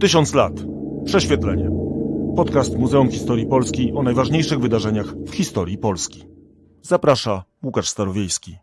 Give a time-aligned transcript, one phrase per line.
[0.00, 0.52] Tysiąc lat.
[1.04, 1.70] Prześwietlenie.
[2.36, 6.24] Podcast Muzeum Historii Polski o najważniejszych wydarzeniach w historii Polski.
[6.82, 8.56] Zaprasza Łukasz Starowiejski.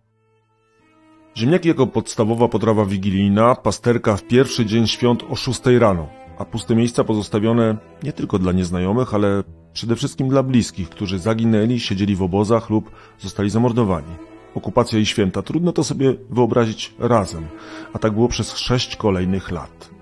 [1.38, 6.08] Ziemniaki jako podstawowa potrawa wigilijna, pasterka w pierwszy dzień świąt o 6 rano,
[6.38, 9.44] a puste miejsca pozostawione nie tylko dla nieznajomych, ale
[9.74, 14.16] przede wszystkim dla bliskich, którzy zaginęli, siedzieli w obozach lub zostali zamordowani.
[14.56, 17.48] Okupacja i święta, trudno to sobie wyobrazić razem,
[17.94, 20.01] a tak było przez sześć kolejnych lat.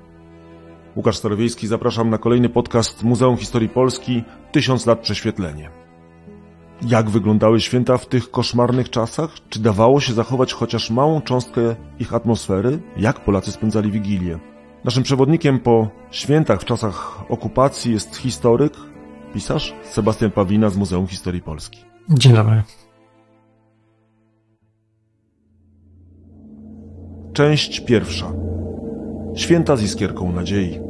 [0.95, 5.69] Łukasz Starowiejski, zapraszam na kolejny podcast Muzeum Historii Polski Tysiąc lat prześwietlenie.
[6.87, 9.29] Jak wyglądały święta w tych koszmarnych czasach?
[9.49, 12.79] Czy dawało się zachować chociaż małą cząstkę ich atmosfery?
[12.97, 14.39] Jak Polacy spędzali Wigilię?
[14.83, 18.73] Naszym przewodnikiem po świętach w czasach okupacji jest historyk,
[19.33, 21.79] pisarz Sebastian Pawina z Muzeum Historii Polski.
[22.09, 22.63] Dzień dobry.
[27.33, 28.31] Część pierwsza.
[29.35, 30.88] Święta z iskierką nadziei.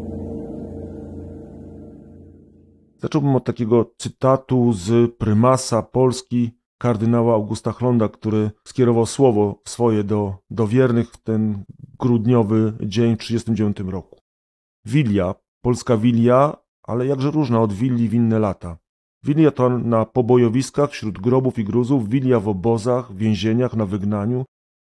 [3.01, 10.35] Zacząłbym od takiego cytatu z prymasa Polski kardynała Augusta Chlonda, który skierował słowo swoje do,
[10.49, 11.63] do wiernych w ten
[11.99, 14.19] grudniowy dzień w 1939 roku.
[14.85, 18.77] Wilia, polska wilia, ale jakże różna od willi w inne lata.
[19.23, 24.45] Wilia to na pobojowiskach wśród grobów i gruzów, wilia w obozach, więzieniach, na wygnaniu,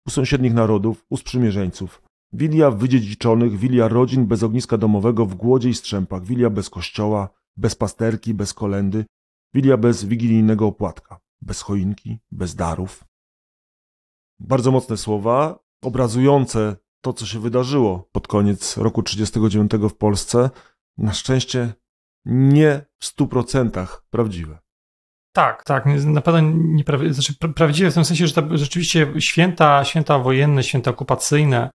[0.06, 2.02] u sąsiednich narodów, u sprzymierzeńców.
[2.32, 7.74] Wilia wydziedziczonych, wilia rodzin bez ogniska domowego w głodzie i strzępach, wilia bez kościoła, bez
[7.74, 9.04] pasterki, bez kolendy,
[9.54, 13.04] wilia bez wigilijnego opłatka, bez choinki, bez darów.
[14.40, 20.50] Bardzo mocne słowa, obrazujące to, co się wydarzyło pod koniec roku 1939 w Polsce.
[20.98, 21.72] Na szczęście
[22.24, 24.58] nie w stu procentach prawdziwe.
[25.32, 30.18] Tak, tak, na pewno nieprawdziwe, znaczy prawdziwe w tym sensie, że to rzeczywiście święta, święta
[30.18, 31.70] wojenne, święta okupacyjne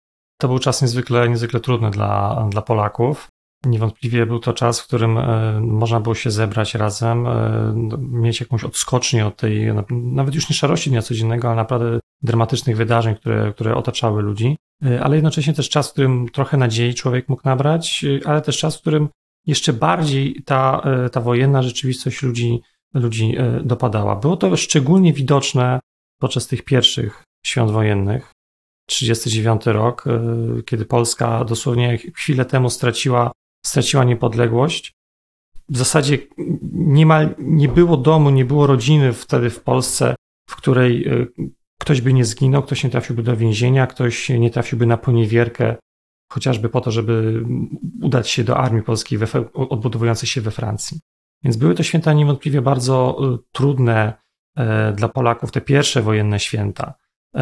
[0.42, 3.28] to był czas niezwykle, niezwykle trudny dla, dla Polaków.
[3.66, 8.64] Niewątpliwie był to czas, w którym e, można było się zebrać razem, e, mieć jakąś
[8.64, 13.76] odskocznię od tej, nawet już nie szarości dnia codziennego, ale naprawdę dramatycznych wydarzeń, które, które
[13.76, 18.42] otaczały ludzi, e, ale jednocześnie też czas, w którym trochę nadziei człowiek mógł nabrać, ale
[18.42, 19.10] też czas, w którym
[19.46, 20.82] jeszcze bardziej ta,
[21.12, 22.62] ta wojenna rzeczywistość ludzi,
[22.94, 24.16] ludzi dopadała.
[24.16, 25.80] Było to szczególnie widoczne
[26.20, 28.32] podczas tych pierwszych świąt wojennych.
[28.86, 30.06] 39 rok,
[30.66, 33.32] kiedy Polska dosłownie chwilę temu straciła
[33.66, 34.94] straciła niepodległość.
[35.70, 36.18] W zasadzie
[36.72, 40.16] niemal nie było domu, nie było rodziny wtedy w Polsce,
[40.50, 41.26] w której e,
[41.80, 45.76] ktoś by nie zginął, ktoś nie trafiłby do więzienia, ktoś nie trafiłby na poniewierkę,
[46.32, 47.44] chociażby po to, żeby
[48.02, 49.20] udać się do armii polskiej
[49.54, 51.00] odbudowującej się we Francji.
[51.44, 54.14] Więc były to święta niewątpliwie bardzo e, trudne
[54.58, 56.94] e, dla Polaków, te pierwsze wojenne święta.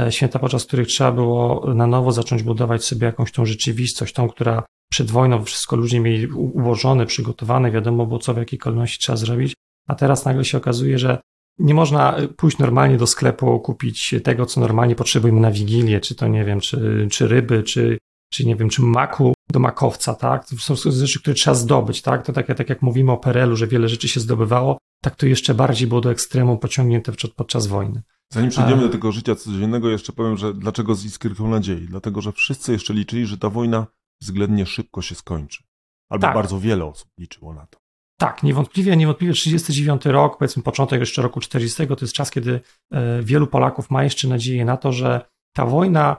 [0.09, 4.64] Święta, podczas których trzeba było na nowo zacząć budować sobie jakąś tą rzeczywistość, tą, która
[4.92, 9.53] przed wojną wszystko ludzie mieli ułożone, przygotowane, wiadomo było, co w jakiej kolejności trzeba zrobić,
[9.88, 11.22] a teraz nagle się okazuje, że
[11.59, 16.28] nie można pójść normalnie do sklepu, kupić tego, co normalnie potrzebujemy na Wigilię, czy to
[16.28, 17.98] nie wiem, czy, czy ryby, czy,
[18.34, 20.50] czy nie wiem, czy maku do makowca, tak?
[20.50, 22.25] To są rzeczy, które trzeba zdobyć, tak?
[22.25, 25.54] To tak, tak jak mówimy o Perelu, że wiele rzeczy się zdobywało, tak to jeszcze
[25.54, 28.02] bardziej było do ekstremu pociągnięte podczas wojny.
[28.33, 31.88] Zanim przejdziemy do tego życia codziennego, jeszcze powiem, że dlaczego z iskierką nadziei?
[31.88, 33.88] Dlatego, że wszyscy jeszcze liczyli, że ta wojna
[34.21, 35.63] względnie szybko się skończy.
[36.09, 36.35] Albo tak.
[36.35, 37.79] bardzo wiele osób liczyło na to.
[38.19, 42.61] Tak, niewątpliwie, niewątpliwie 39 rok, powiedzmy początek jeszcze roku 40, to jest czas, kiedy
[42.91, 45.21] e, wielu Polaków ma jeszcze nadzieję na to, że
[45.55, 46.17] ta wojna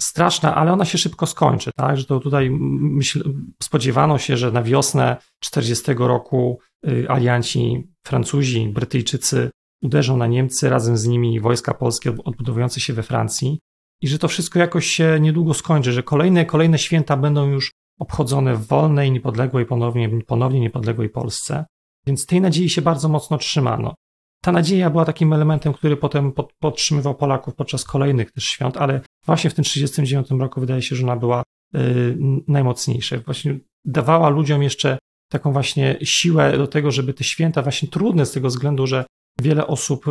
[0.00, 1.96] straszna, ale ona się szybko skończy, tak?
[1.96, 6.58] Że to tutaj myśl, spodziewano się, że na wiosnę 40 roku
[6.88, 9.50] y, alianci Francuzi, Brytyjczycy
[9.82, 13.58] uderzą na Niemcy, razem z nimi wojska polskie odbudowujące się we Francji
[14.02, 18.54] i że to wszystko jakoś się niedługo skończy, że kolejne, kolejne święta będą już obchodzone
[18.54, 21.64] w wolnej, niepodległej, ponownie, ponownie niepodległej Polsce.
[22.06, 23.94] Więc tej nadziei się bardzo mocno trzymano.
[24.42, 29.00] Ta nadzieja była takim elementem, który potem pod, podtrzymywał Polaków podczas kolejnych też świąt, ale
[29.26, 31.42] właśnie w tym 1939 roku wydaje się, że ona była
[31.76, 32.18] y,
[32.48, 33.18] najmocniejsza.
[33.18, 34.98] Właśnie dawała ludziom jeszcze
[35.28, 39.04] taką właśnie siłę do tego, żeby te święta, właśnie trudne z tego względu, że
[39.40, 40.10] wiele osób y,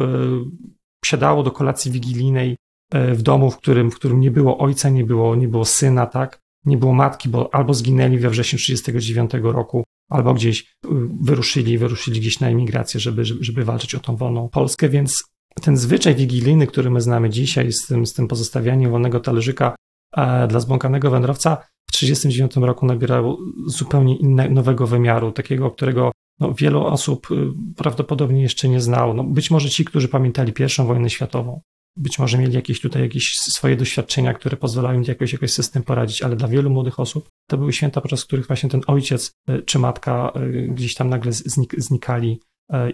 [1.05, 2.57] siadało do kolacji wigilijnej
[2.91, 6.05] E, w domu, w którym, w którym nie było ojca, nie było, nie było syna,
[6.05, 6.39] tak?
[6.65, 10.87] Nie było matki, bo albo zginęli we wrześniu 1939 roku, albo gdzieś y,
[11.21, 15.23] wyruszyli, wyruszyli gdzieś na emigrację, żeby, żeby, walczyć o tą wolną Polskę, więc
[15.61, 19.75] ten zwyczaj wigilijny, który my znamy dzisiaj, z tym, z tym pozostawianiem wolnego talerzyka
[20.17, 21.57] e, dla zbłąkanego wędrowca,
[21.89, 23.37] w 1939 roku nabierał
[23.67, 27.35] zupełnie innego, nowego wymiaru, takiego, którego no, wielu osób y,
[27.75, 29.13] prawdopodobnie jeszcze nie znało.
[29.13, 31.61] No, być może ci, którzy pamiętali pierwszą wojnę światową,
[31.97, 35.83] być może mieli jakieś tutaj jakieś swoje doświadczenia, które pozwalają im jakoś, jakoś z tym
[35.83, 39.61] poradzić, ale dla wielu młodych osób to były święta, podczas których właśnie ten ojciec y,
[39.61, 42.39] czy matka y, gdzieś tam nagle znik znikali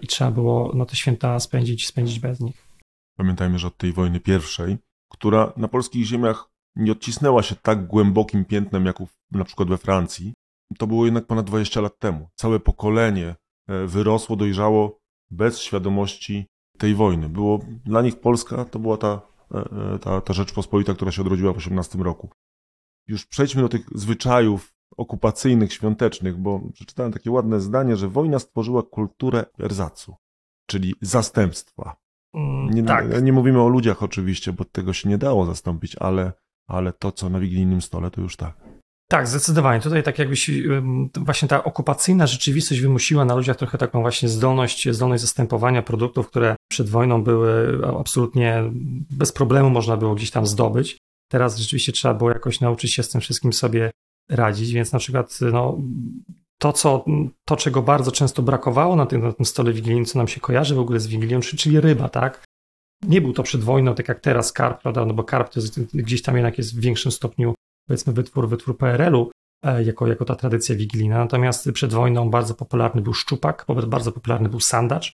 [0.02, 2.66] i trzeba było no, te święta spędzić, spędzić bez nich.
[3.16, 4.76] Pamiętajmy, że od tej wojny pierwszej,
[5.08, 8.96] która na polskich ziemiach nie odcisnęła się tak głębokim piętnem, jak
[9.30, 10.32] na przykład we Francji,
[10.78, 12.28] to było jednak ponad 20 lat temu.
[12.34, 13.36] Całe pokolenie
[13.68, 15.00] e, wyrosło, dojrzało
[15.30, 16.46] bez świadomości
[16.78, 17.28] tej wojny.
[17.28, 19.20] Było, dla nich Polska to była ta,
[19.54, 19.58] e,
[19.94, 22.30] e, ta, ta Rzeczpospolita, która się odrodziła w 18 roku.
[23.06, 28.82] Już przejdźmy do tych zwyczajów okupacyjnych, świątecznych, bo przeczytałem takie ładne zdanie, że wojna stworzyła
[28.82, 30.16] kulturę erzacu,
[30.66, 31.96] czyli zastępstwa.
[32.34, 33.22] Mm, Nie, tak.
[33.22, 36.32] nie mówimy o ludziach oczywiście, bo tego się nie dało zastąpić, ale,
[36.66, 38.67] ale to, co na wigilijnym stole, to już tak.
[39.10, 39.80] Tak, zdecydowanie.
[39.80, 40.50] Tutaj tak jakbyś
[41.16, 46.56] właśnie ta okupacyjna rzeczywistość wymusiła na ludziach trochę taką właśnie zdolność, zdolność zastępowania produktów, które
[46.70, 48.62] przed wojną były absolutnie
[49.10, 50.98] bez problemu można było gdzieś tam zdobyć.
[51.30, 53.90] Teraz rzeczywiście trzeba było jakoś nauczyć się z tym wszystkim sobie
[54.30, 55.78] radzić, więc na przykład no,
[56.58, 57.04] to, co,
[57.44, 60.74] to, czego bardzo często brakowało na tym, na tym stole wigilijnym, co nam się kojarzy
[60.74, 62.44] w ogóle z Wigilią, czyli ryba, tak?
[63.02, 65.04] Nie był to przed wojną, tak jak teraz karp, prawda?
[65.04, 67.54] No bo karp to jest, gdzieś tam jednak jest w większym stopniu
[67.88, 69.30] powiedzmy wytwór, wytwór PRL-u
[69.64, 71.18] e, jako, jako ta tradycja wigilijna.
[71.18, 75.12] Natomiast przed wojną bardzo popularny był szczupak, bardzo popularny był sandacz.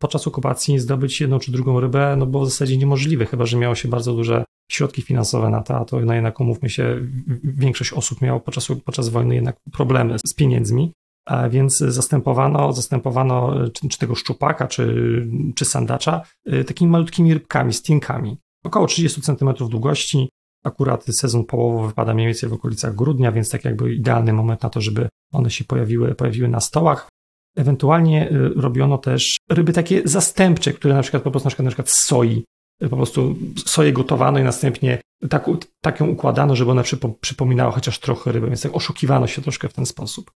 [0.00, 3.74] Podczas okupacji zdobyć jedną czy drugą rybę no było w zasadzie niemożliwe, chyba że miało
[3.74, 7.00] się bardzo duże środki finansowe na to, a to no jednak umówmy się,
[7.44, 10.92] większość osób miało podczas, podczas wojny jednak problemy z pieniędzmi,
[11.26, 17.72] a więc zastępowano, zastępowano czy, czy tego szczupaka, czy, czy sandacza e, takimi malutkimi rybkami,
[17.72, 18.36] stinkami.
[18.64, 20.28] Około 30 cm długości,
[20.66, 24.70] Akurat sezon połowowy wypada mniej więcej w okolicach grudnia, więc tak jakby idealny moment na
[24.70, 27.08] to, żeby one się pojawiły, pojawiły na stołach.
[27.56, 31.70] Ewentualnie y, robiono też ryby takie zastępcze, które na przykład po prostu na przykład, na
[31.70, 32.44] przykład z soi,
[32.82, 33.36] y, po prostu
[33.66, 38.46] soję gotowano i następnie tak, tak ją układano, żeby ona przypo, przypominała chociaż trochę ryby,
[38.46, 40.30] więc tak oszukiwano się troszkę w ten sposób.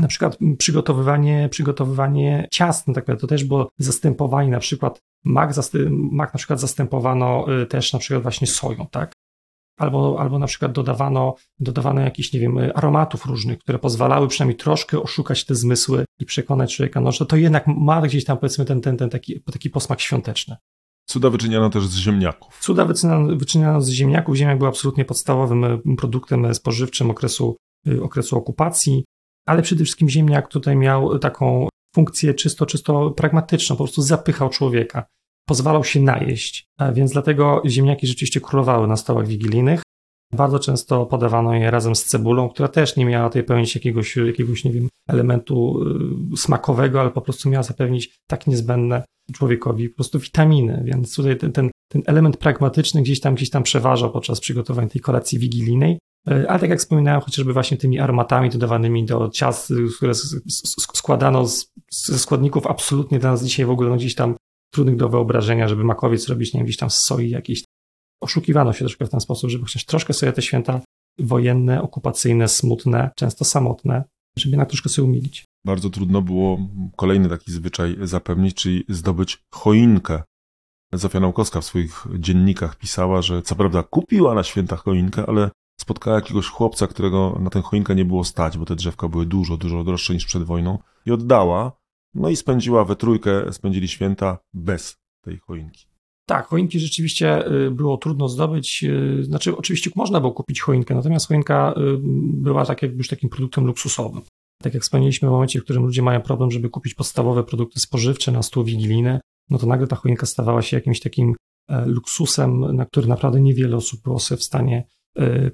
[0.00, 5.50] Na przykład przygotowywanie, przygotowywanie ciast, no tak to też było zastępowanie, na przykład mak,
[5.90, 9.12] mak na przykład zastępowano y, też na przykład właśnie soją, tak?
[9.82, 15.02] Albo, albo na przykład dodawano, dodawano jakichś, nie wiem, aromatów różnych, które pozwalały przynajmniej troszkę
[15.02, 18.80] oszukać te zmysły i przekonać człowieka, no, że to jednak ma gdzieś tam powiedzmy ten,
[18.80, 20.56] ten, ten taki, taki posmak świąteczny.
[21.06, 22.58] Cuda wyczyniano też z ziemniaków.
[22.60, 24.36] Cuda wyczyniano, wyczyniano z ziemniaków.
[24.36, 27.56] Ziemniak był absolutnie podstawowym e, produktem e, spożywczym okresu,
[27.88, 29.04] e, okresu okupacji,
[29.46, 35.06] ale przede wszystkim ziemniak tutaj miał taką funkcję czysto, czysto pragmatyczną, po prostu zapychał człowieka
[35.46, 39.82] pozwalał się najeść, więc dlatego ziemniaki rzeczywiście królowały na stołach wigilijnych.
[40.32, 44.64] Bardzo często podawano je razem z cebulą, która też nie miała tej pełnić jakiegoś, jakiegoś
[44.64, 45.84] nie wiem, elementu
[46.32, 51.36] y, smakowego, ale po prostu miała zapewnić tak niezbędne człowiekowi po prostu witaminy, więc tutaj
[51.36, 55.98] ten, ten, ten element pragmatyczny gdzieś tam, gdzieś tam przeważał podczas przygotowania tej kolacji wigilijnej.
[56.30, 60.12] Y, ale tak jak wspominałem, chociażby właśnie tymi aromatami dodawanymi do ciast, które
[60.72, 64.34] składano z, ze składników absolutnie dla nas dzisiaj w ogóle no gdzieś tam
[64.72, 67.64] trudnych do wyobrażenia, żeby makowiec robić, nie wiem, gdzieś tam z soi jakiejś.
[68.20, 70.80] Oszukiwano się troszkę w ten sposób, żeby chociaż troszkę sobie te święta
[71.18, 74.04] wojenne, okupacyjne, smutne, często samotne,
[74.36, 75.44] żeby jednak troszkę sobie umilić.
[75.64, 76.58] Bardzo trudno było
[76.96, 80.22] kolejny taki zwyczaj zapewnić, czyli zdobyć choinkę.
[80.92, 86.16] Zofia Naukowska w swoich dziennikach pisała, że co prawda kupiła na święta choinkę, ale spotkała
[86.16, 89.84] jakiegoś chłopca, którego na tę choinkę nie było stać, bo te drzewka były dużo, dużo
[89.84, 91.72] droższe niż przed wojną i oddała,
[92.14, 95.86] no i spędziła we trójkę, spędzili święta bez tej choinki.
[96.26, 98.84] Tak, choinki rzeczywiście y, było trudno zdobyć.
[98.84, 101.98] Y, znaczy, oczywiście można było kupić choinkę, natomiast choinka y,
[102.42, 104.22] była tak jakby już takim produktem luksusowym.
[104.62, 108.32] Tak jak wspomnieliśmy w momencie, w którym ludzie mają problem, żeby kupić podstawowe produkty spożywcze
[108.32, 111.34] na stół wigilijny, no to nagle ta choinka stawała się jakimś takim
[111.68, 114.86] e, luksusem, na który naprawdę niewiele osób było sobie w stanie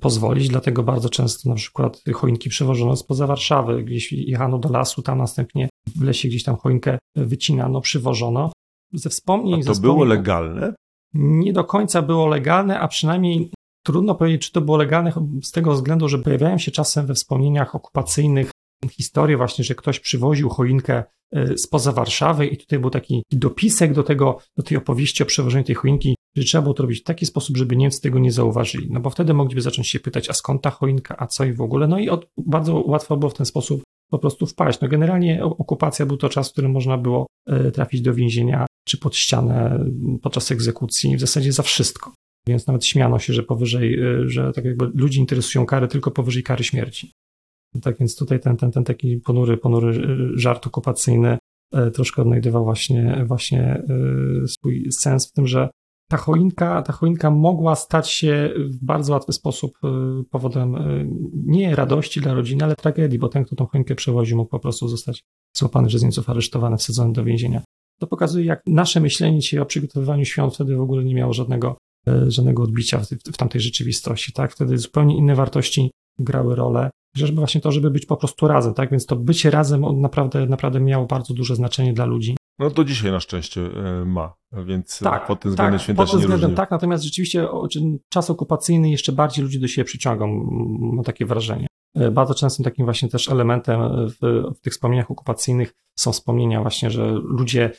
[0.00, 5.18] pozwolić, dlatego bardzo często na przykład choinki przewożono spoza Warszawy, gdzieś jechano do lasu, tam
[5.18, 8.52] następnie w lesie gdzieś tam choinkę wycinano, przywożono.
[8.92, 9.60] Ze wspomnień...
[9.60, 10.74] A to ze było legalne?
[11.14, 13.50] Nie do końca było legalne, a przynajmniej
[13.86, 15.12] trudno powiedzieć, czy to było legalne
[15.42, 18.50] z tego względu, że pojawiają się czasem we wspomnieniach okupacyjnych
[18.90, 21.04] historie właśnie, że ktoś przywoził choinkę
[21.36, 25.64] y, spoza Warszawy i tutaj był taki dopisek do tego, do tej opowieści o przewożeniu
[25.64, 28.88] tej choinki, że trzeba było to robić w taki sposób, żeby Niemcy tego nie zauważyli.
[28.90, 31.60] No bo wtedy mogliby zacząć się pytać, a skąd ta choinka, a co i w
[31.60, 31.88] ogóle.
[31.88, 34.80] No i od, bardzo łatwo było w ten sposób po prostu wpaść.
[34.80, 38.98] No generalnie okupacja był to czas, w którym można było e, trafić do więzienia czy
[38.98, 39.84] pod ścianę
[40.22, 42.12] podczas egzekucji w zasadzie za wszystko.
[42.48, 46.42] Więc nawet śmiano się, że powyżej, e, że tak jakby ludzi interesują kary tylko powyżej
[46.42, 47.12] kary śmierci.
[47.82, 51.38] Tak więc tutaj ten, ten, ten taki ponury, ponury e, żart okupacyjny
[51.94, 53.82] troszkę odnajdywał właśnie, właśnie
[54.46, 55.70] swój sens w tym, że
[56.08, 61.76] ta choinka, ta choinka mogła stać się w bardzo łatwy sposób y, powodem y, nie
[61.76, 65.22] radości dla rodziny, ale tragedii, bo ten, kto tą choinkę przewoził, mógł po prostu zostać
[65.56, 67.62] złapany przez Niemców, aresztowany, wsadzony do więzienia.
[68.00, 71.78] To pokazuje, jak nasze myślenie dzisiaj o przygotowywaniu świąt wtedy w ogóle nie miało żadnego,
[72.08, 74.32] y, żadnego odbicia w, w tamtej rzeczywistości.
[74.32, 74.52] Tak?
[74.52, 76.90] Wtedy zupełnie inne wartości grały rolę.
[77.14, 78.90] Chociażby właśnie to, żeby być po prostu razem, tak?
[78.90, 82.36] Więc to bycie razem naprawdę, naprawdę miało bardzo duże znaczenie dla ludzi.
[82.58, 86.10] No to dzisiaj na szczęście e, ma, więc tak, pod tym względem tak, święta pod
[86.10, 87.48] się nie względem tak, natomiast rzeczywiście
[88.08, 90.28] czas okupacyjny jeszcze bardziej ludzi do siebie przyciągał,
[90.80, 91.66] mam takie wrażenie.
[91.94, 94.18] E, bardzo częstym takim właśnie też elementem w,
[94.56, 97.70] w, tych wspomnieniach okupacyjnych są wspomnienia właśnie, że ludzie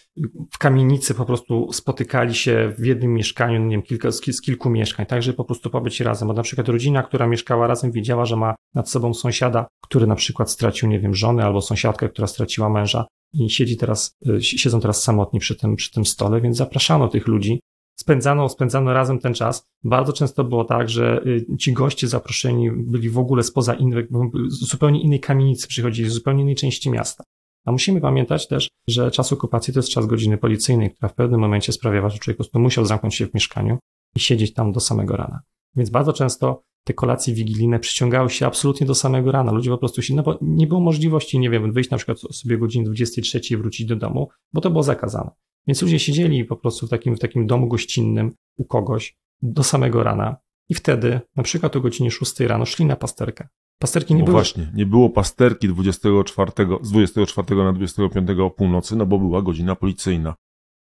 [0.52, 5.06] w kamienicy po prostu spotykali się w jednym mieszkaniu, nie wiem, kilka, z, kilku mieszkań,
[5.06, 6.28] tak, żeby po prostu pobyć razem.
[6.28, 10.16] Bo na przykład rodzina, która mieszkała razem, wiedziała, że ma nad sobą sąsiada, który na
[10.16, 14.80] przykład stracił, nie wiem, żonę albo sąsiadkę, która straciła męża i siedzi teraz, y, siedzą
[14.80, 17.60] teraz samotni przy tym, przy tym stole, więc zapraszano tych ludzi.
[18.00, 19.64] Spędzano, spędzano razem ten czas.
[19.84, 24.08] Bardzo często było tak, że y, ci goście zaproszeni byli w ogóle spoza innych,
[24.48, 27.24] zupełnie innej kamienicy przychodzili, z zupełnie innej części miasta.
[27.66, 31.40] A musimy pamiętać też, że czas okupacji to jest czas godziny policyjnej, która w pewnym
[31.40, 33.78] momencie sprawiała, że człowiek po prostu musiał zamknąć się w mieszkaniu
[34.16, 35.40] i siedzieć tam do samego rana.
[35.76, 39.52] Więc bardzo często te kolacje wigilijne przyciągały się absolutnie do samego rana.
[39.52, 42.56] Ludzie po prostu się, no bo nie było możliwości, nie wiem, wyjść na przykład sobie
[42.56, 45.32] o godzinie 23 i wrócić do domu, bo to było zakazane.
[45.68, 50.04] Więc ludzie siedzieli po prostu w takim, w takim domu gościnnym u kogoś do samego
[50.04, 50.36] rana
[50.70, 53.48] i wtedy, na przykład o godzinie 6 rano, szli na pasterkę.
[53.80, 54.38] Pasterki nie no było.
[54.38, 59.76] właśnie, nie było pasterki 24, z 24 na 25 o północy, no bo była godzina
[59.76, 60.36] policyjna.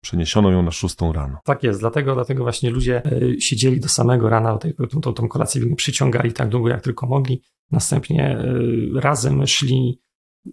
[0.03, 1.39] Przeniesiono ją na szóstą rano.
[1.45, 4.59] Tak jest, dlatego, dlatego właśnie ludzie e, siedzieli do samego rana,
[4.91, 7.43] tą, tą, tą kolację przyciągali tak długo, jak tylko mogli.
[7.71, 8.55] Następnie e,
[9.01, 10.03] razem szli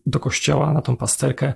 [0.05, 1.53] do kościoła na tą pasterkę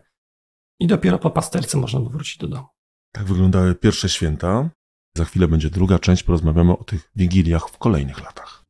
[0.79, 2.67] i dopiero po pasterce można było wrócić do domu.
[3.11, 4.69] Tak wyglądały pierwsze święta.
[5.17, 8.65] Za chwilę będzie druga część, porozmawiamy o tych wigiliach w kolejnych latach.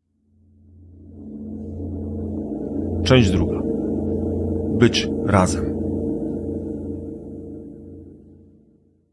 [3.04, 3.60] Część druga.
[4.80, 5.79] Być razem.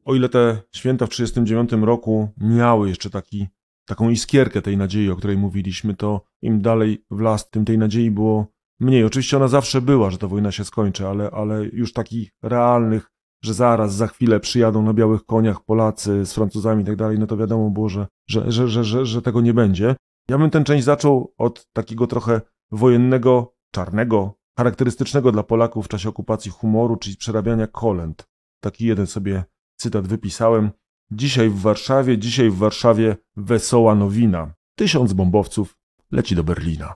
[0.07, 3.47] O ile te święta w 1939 roku miały jeszcze taki,
[3.89, 8.11] taką iskierkę tej nadziei, o której mówiliśmy, to im dalej w las, tym tej nadziei
[8.11, 8.47] było
[8.81, 9.05] mniej.
[9.05, 13.11] Oczywiście ona zawsze była, że ta wojna się skończy, ale, ale już takich realnych,
[13.45, 17.27] że zaraz, za chwilę przyjadą na białych koniach Polacy z Francuzami i tak dalej, no
[17.27, 19.97] to wiadomo było, że, że, że, że, że, że tego nie będzie.
[20.29, 26.09] Ja bym tę część zaczął od takiego trochę wojennego, czarnego, charakterystycznego dla Polaków w czasie
[26.09, 28.29] okupacji humoru, czyli przerabiania kolęd.
[28.61, 29.45] Taki jeden sobie
[29.77, 30.71] cytat wypisałem.
[31.11, 34.55] Dzisiaj w Warszawie, dzisiaj w Warszawie wesoła nowina.
[34.79, 35.77] Tysiąc bombowców
[36.13, 36.95] leci do Berlina.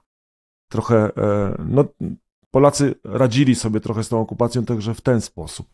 [0.70, 1.84] Trochę, e, no,
[2.50, 5.66] Polacy radzili sobie trochę z tą okupacją także w ten sposób.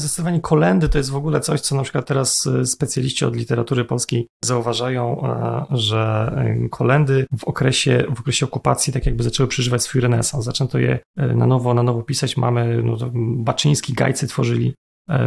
[0.00, 3.84] Zdecydowanie kolendy to jest w ogóle coś, co na przykład teraz e, specjaliści od literatury
[3.84, 6.32] polskiej zauważają, e, że
[6.70, 10.44] kolendy w okresie, w okresie okupacji tak jakby zaczęły przeżywać swój renesans.
[10.44, 12.36] Zaczęto je na nowo, na nowo pisać.
[12.36, 12.96] Mamy, no,
[13.36, 14.74] Baczyński, Gajcy tworzyli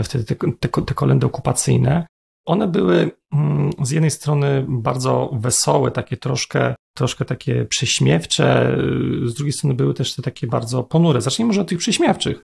[0.03, 2.07] wtedy te, te, te kolendy okupacyjne.
[2.46, 8.77] One były mm, z jednej strony bardzo wesołe, takie troszkę, troszkę takie prześmiewcze,
[9.25, 11.22] z drugiej strony były też te takie bardzo ponure.
[11.22, 12.41] Zacznijmy może od tych prześmiewczych.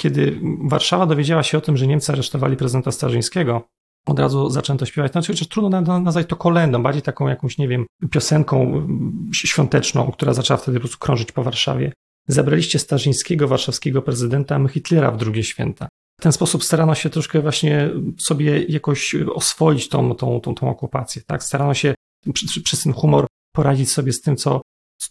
[0.00, 3.68] Kiedy Warszawa dowiedziała się o tym, że Niemcy aresztowali prezydenta Starzyńskiego,
[4.06, 5.12] od razu zaczęto śpiewać.
[5.12, 10.34] Znaczy, chociaż trudno nazwać to kolendą, bardziej taką jakąś, nie wiem, piosenką mm, świąteczną, która
[10.34, 11.92] zaczęła wtedy po prostu krążyć po Warszawie.
[12.28, 15.88] Zabraliście Starzyńskiego, warszawskiego prezydenta, Hitlera w drugie święta.
[16.20, 21.22] W ten sposób starano się troszkę właśnie sobie jakoś oswoić tą, tą, tą, tą okupację.
[21.26, 21.42] Tak?
[21.42, 21.94] Starano się
[22.64, 24.60] przez ten humor poradzić sobie z tym, co,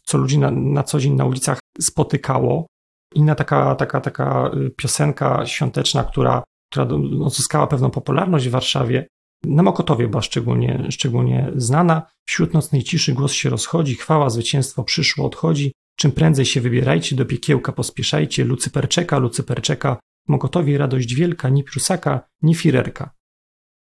[0.06, 2.68] co ludzi na, na co dzień na ulicach spotykało.
[3.16, 6.88] Inna taka, taka, taka piosenka świąteczna, która, która
[7.20, 9.08] uzyskała pewną popularność w Warszawie,
[9.46, 12.02] na Mokotowie była szczególnie, szczególnie znana.
[12.26, 15.72] Wśród nocnej ciszy głos się rozchodzi, chwała, zwycięstwo przyszło, odchodzi.
[15.96, 18.44] Czym prędzej się wybierajcie, do piekiełka pospieszajcie.
[18.44, 23.16] Lucyper czeka, Lucyper czeka, Mokotowi radość wielka, ni Prusaka, ni Firerka.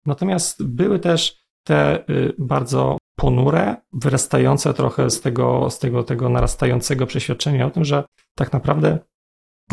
[0.06, 7.08] Natomiast były też te y, bardzo ponure, wyrastające trochę z tego, z tego, tego narastającego
[7.08, 8.04] przeświadczenia o tym, że
[8.36, 9.00] tak naprawdę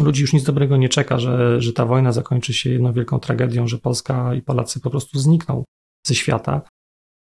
[0.00, 3.66] ludzi już nic dobrego nie czeka, że, że ta wojna zakończy się jedną wielką tragedią,
[3.66, 5.64] że Polska i Polacy po prostu znikną
[6.07, 6.62] ze świata.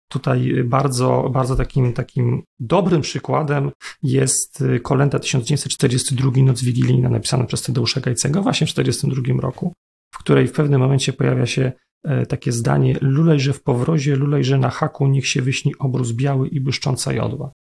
[0.09, 3.71] Tutaj bardzo, bardzo takim, takim dobrym przykładem
[4.03, 9.73] jest kolenda 1942 Noc Wigilijna napisana przez Tadeusza Gajcego właśnie w 1942 roku,
[10.15, 11.73] w której w pewnym momencie pojawia się
[12.05, 16.61] e, takie zdanie lulejże w powrozie, lulejże na haku, niech się wyśni obrus biały i
[16.61, 17.53] błyszcząca jodła.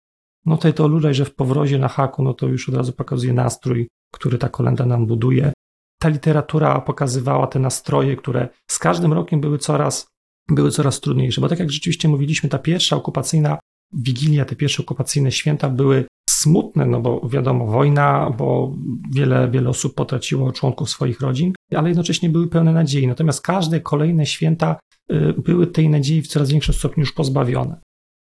[0.45, 3.87] No tutaj to lulejże w powrozie na haku, no to już od razu pokazuje nastrój,
[4.13, 5.53] który ta kolenda nam buduje.
[5.99, 10.07] Ta literatura pokazywała te nastroje, które z każdym rokiem były coraz
[10.49, 13.57] były coraz trudniejsze, bo tak jak rzeczywiście mówiliśmy, ta pierwsza okupacyjna
[13.93, 18.75] Wigilia, te pierwsze okupacyjne święta były smutne, no bo wiadomo, wojna, bo
[19.13, 23.07] wiele, wiele osób potraciło członków swoich rodzin, ale jednocześnie były pełne nadziei.
[23.07, 24.79] Natomiast każde kolejne święta
[25.11, 27.81] y, były tej nadziei w coraz większym stopniu już pozbawione.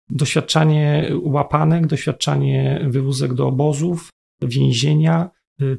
[0.10, 4.10] Doświadczanie łapanek, doświadczanie wywózek do obozów,
[4.42, 5.30] więzienia,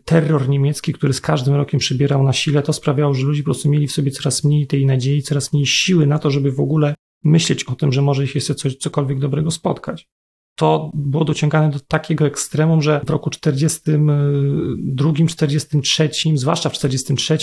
[0.05, 3.71] terror niemiecki, który z każdym rokiem przybierał na sile, to sprawiało, że ludzie po prostu
[3.71, 6.95] mieli w sobie coraz mniej tej nadziei, coraz mniej siły na to, żeby w ogóle
[7.25, 10.09] myśleć o tym, że może ich jeszcze coś, cokolwiek dobrego spotkać.
[10.57, 17.39] To było dociągane do takiego ekstremum, że w roku 42, 43, zwłaszcza w 43,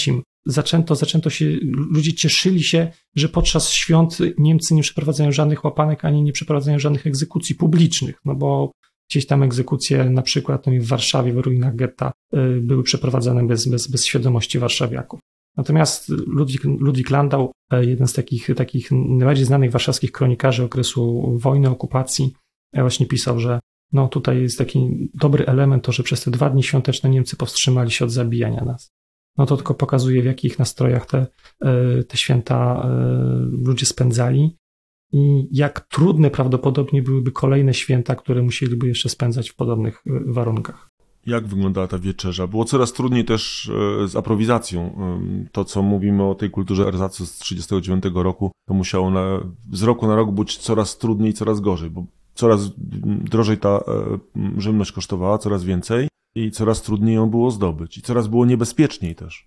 [0.45, 1.45] zaczęto, zaczęto się,
[1.91, 7.07] ludzie cieszyli się, że podczas świąt Niemcy nie przeprowadzają żadnych łapanek, ani nie przeprowadzają żadnych
[7.07, 8.71] egzekucji publicznych, no bo
[9.11, 13.67] gdzieś tam egzekucje, na przykład no w Warszawie, w ruinach getta, y, były przeprowadzane bez,
[13.67, 15.19] bez, bez świadomości warszawiaków.
[15.57, 21.69] Natomiast Ludwik, Ludwik Landau, e, jeden z takich, takich najbardziej znanych warszawskich kronikarzy okresu wojny,
[21.69, 22.33] okupacji,
[22.73, 23.59] e, właśnie pisał, że
[23.93, 27.91] no tutaj jest taki dobry element to, że przez te dwa dni świąteczne Niemcy powstrzymali
[27.91, 28.91] się od zabijania nas.
[29.37, 31.27] No to tylko pokazuje, w jakich nastrojach te,
[32.07, 32.89] te święta
[33.51, 34.57] ludzie spędzali
[35.11, 40.91] i jak trudne prawdopodobnie byłyby kolejne święta, które musieliby jeszcze spędzać w podobnych warunkach.
[41.25, 42.47] Jak wyglądała ta wieczerza?
[42.47, 43.69] Było coraz trudniej też
[44.03, 44.95] e, z aprowizacją.
[45.51, 49.39] To, co mówimy o tej kulturze erzacu z 1939 roku, to musiało na,
[49.71, 52.71] z roku na rok być coraz trudniej, coraz gorzej, bo coraz
[53.23, 53.81] drożej ta e,
[54.57, 57.97] żywność kosztowała, coraz więcej i coraz trudniej ją było zdobyć.
[57.97, 59.45] I coraz było niebezpieczniej też.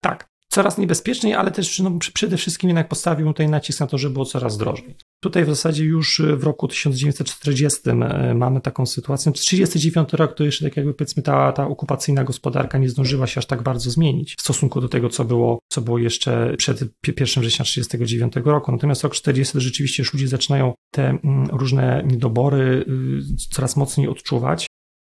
[0.00, 4.10] Tak, coraz niebezpieczniej, ale też no, przede wszystkim jednak postawił tutaj nacisk na to, że
[4.10, 4.94] było coraz drożej.
[5.20, 9.32] Tutaj w zasadzie już w roku 1940 e, mamy taką sytuację.
[9.32, 13.46] 1939 rok to jeszcze tak jakby powiedzmy ta, ta okupacyjna gospodarka nie zdążyła się aż
[13.46, 17.64] tak bardzo zmienić w stosunku do tego, co było, co było jeszcze przed 1 września
[17.64, 18.72] 1939 roku.
[18.72, 24.66] Natomiast rok 40 rzeczywiście już ludzie zaczynają te mm, różne niedobory y, coraz mocniej odczuwać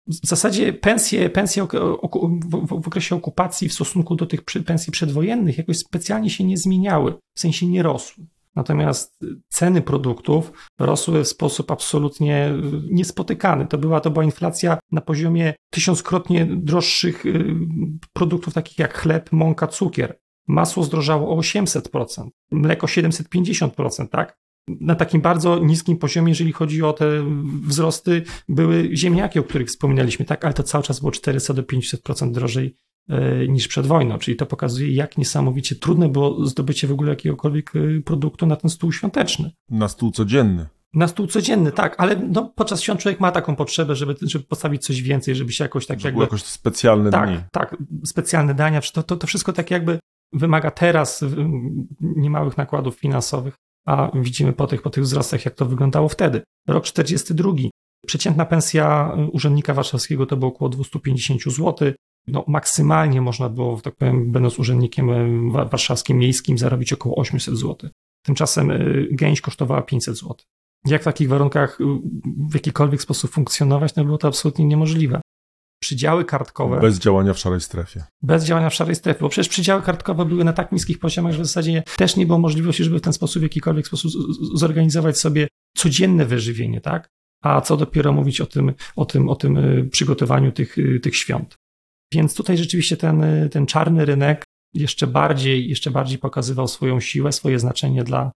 [0.09, 1.67] w zasadzie pensje, pensje
[2.69, 7.39] w okresie okupacji w stosunku do tych pensji przedwojennych jakoś specjalnie się nie zmieniały, w
[7.39, 8.25] sensie nie rosły.
[8.55, 9.19] Natomiast
[9.49, 12.53] ceny produktów rosły w sposób absolutnie
[12.91, 13.67] niespotykany.
[13.67, 17.55] To była, to była inflacja na poziomie tysiąckrotnie droższych y,
[18.13, 20.19] produktów takich jak chleb, mąka, cukier.
[20.47, 24.37] Masło zdrożało o 800%, mleko 750%, tak?
[24.79, 27.05] Na takim bardzo niskim poziomie, jeżeli chodzi o te
[27.67, 32.31] wzrosty, były ziemniaki, o których wspominaliśmy, tak, ale to cały czas było 400 do 500%
[32.31, 32.75] drożej
[33.09, 37.71] e, niż przed wojną, czyli to pokazuje, jak niesamowicie trudne było zdobycie w ogóle jakiegokolwiek
[37.75, 39.51] e, produktu na ten stół świąteczny.
[39.69, 40.65] Na stół codzienny.
[40.93, 44.85] Na stół codzienny, tak, ale no, podczas świąt człowiek ma taką potrzebę, żeby, żeby postawić
[44.85, 46.21] coś więcej, żeby się jakoś tak żeby jakby...
[46.21, 47.37] jakoś specjalne tak, dni.
[47.51, 49.99] Tak, specjalne dania, to, to, to wszystko tak jakby
[50.33, 51.25] wymaga teraz
[51.99, 53.55] niemałych nakładów finansowych,
[53.85, 56.41] a widzimy po tych, po tych wzrostach, jak to wyglądało wtedy.
[56.67, 57.51] Rok 42.
[58.07, 61.91] Przeciętna pensja urzędnika warszawskiego to było około 250 zł.
[62.27, 67.89] No, maksymalnie można było, tak powiem, będąc urzędnikiem warszawskim, miejskim, zarobić około 800 zł.
[68.25, 70.35] Tymczasem y, gęś kosztowała 500 zł.
[70.85, 71.77] Jak w takich warunkach
[72.49, 75.21] w jakikolwiek sposób funkcjonować, no było to absolutnie niemożliwe
[75.79, 76.79] przydziały kartkowe.
[76.79, 78.03] Bez działania w szarej strefie.
[78.21, 81.43] Bez działania w szarej strefie, bo przecież przydziały kartkowe były na tak niskich poziomach, że
[81.43, 84.11] w zasadzie też nie było możliwości, żeby w ten sposób, w jakikolwiek sposób
[84.55, 87.09] zorganizować sobie codzienne wyżywienie, tak?
[87.43, 91.15] A co dopiero mówić o tym, o tym, o tym y, przygotowaniu tych, y, tych
[91.15, 91.55] świąt.
[92.13, 97.31] Więc tutaj rzeczywiście ten, y, ten czarny rynek jeszcze bardziej, jeszcze bardziej pokazywał swoją siłę,
[97.31, 98.31] swoje znaczenie dla,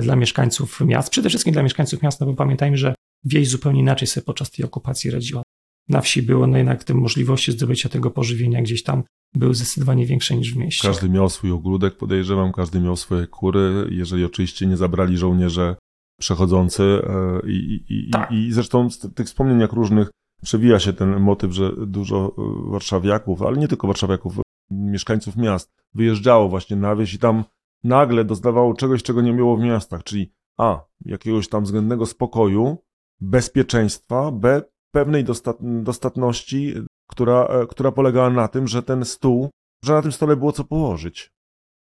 [0.00, 1.10] dla mieszkańców miast.
[1.10, 4.64] Przede wszystkim dla mieszkańców miast, no bo pamiętajmy, że wieś zupełnie inaczej sobie podczas tej
[4.64, 5.42] okupacji radziła
[5.88, 9.02] na wsi było, no jednak te możliwości zdobycia tego pożywienia gdzieś tam
[9.34, 10.88] były zdecydowanie większe niż w mieście.
[10.88, 15.76] Każdy miał swój ogródek, podejrzewam, każdy miał swoje kury, jeżeli oczywiście nie zabrali żołnierze
[16.20, 18.32] przechodzący e, i, i, tak.
[18.32, 20.10] i zresztą z tych wspomnień jak różnych
[20.42, 24.36] przewija się ten motyw, że dużo e, warszawiaków, ale nie tylko warszawiaków,
[24.70, 27.44] mieszkańców miast wyjeżdżało właśnie na wieś i tam
[27.84, 32.76] nagle doznawało czegoś, czego nie miało w miastach, czyli a, jakiegoś tam względnego spokoju,
[33.20, 34.62] bezpieczeństwa, b,
[34.94, 36.74] pewnej dostat dostatności,
[37.10, 39.50] która, e, która polegała na tym, że ten stół,
[39.84, 41.30] że na tym stole było co położyć.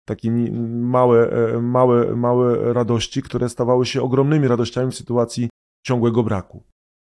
[0.06, 0.30] Takie
[0.70, 5.48] małe, e, małe, małe radości, które stawały się ogromnymi radościami w sytuacji
[5.86, 6.62] ciągłego braku.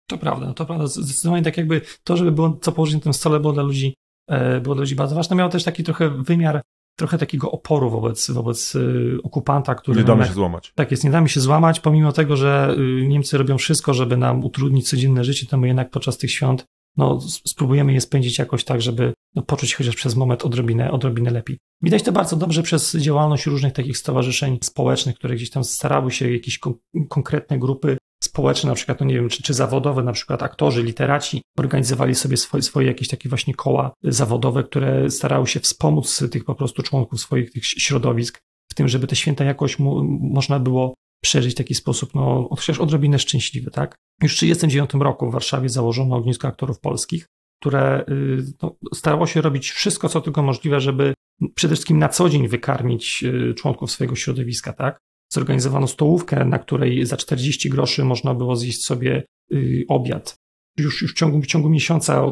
[0.10, 0.88] To prawda, to prawda.
[0.88, 3.96] Zdecydowanie tak jakby to, żeby było co położyć na tym stole, było dla ludzi,
[4.30, 5.36] e, było dla ludzi bardzo ważne.
[5.36, 6.62] Miało też taki trochę wymiar
[6.96, 10.00] trochę takiego oporu wobec, wobec y, okupanta, który...
[10.00, 10.72] Nie damy się złamać.
[10.76, 14.44] Tak jest, nie damy się złamać, pomimo tego, że y, Niemcy robią wszystko, żeby nam
[14.44, 16.66] utrudnić codzienne życie, to my jednak podczas tych świąt
[16.98, 21.58] no, spróbujemy je spędzić jakoś tak, żeby, no, poczuć chociaż przez moment odrobinę, odrobinę lepiej.
[21.82, 26.32] Widać to bardzo dobrze przez działalność różnych takich stowarzyszeń społecznych, które gdzieś tam starały się
[26.32, 26.74] jakieś kon
[27.10, 31.42] konkretne grupy społeczne, na przykład, no nie wiem, czy, czy zawodowe, na przykład aktorzy, literaci,
[31.58, 36.56] organizowali sobie swoje, swoje jakieś takie właśnie koła zawodowe, które starały się wspomóc tych po
[36.56, 38.40] prostu członków swoich tych środowisk
[38.72, 42.80] w tym, żeby te święta jakoś mu, można było przeżyć w taki sposób, no chociaż
[42.80, 43.96] odrobinę szczęśliwy, tak?
[44.22, 47.26] Już w 1939 roku w Warszawie założono ognisko aktorów polskich,
[47.62, 51.14] które y, no, starało się robić wszystko, co tylko możliwe, żeby
[51.56, 54.98] przede wszystkim na co dzień wykarmić y, członków swojego środowiska, tak?
[55.34, 60.36] Zorganizowano stołówkę, na której za 40 groszy można było zjeść sobie y, obiad.
[60.78, 62.26] Już, już w, ciągu, w ciągu miesiąca